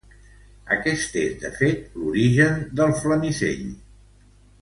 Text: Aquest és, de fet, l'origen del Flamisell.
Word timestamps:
Aquest 0.75 1.17
és, 1.23 1.35
de 1.43 1.51
fet, 1.59 1.83
l'origen 2.05 2.57
del 2.81 2.97
Flamisell. 3.03 3.63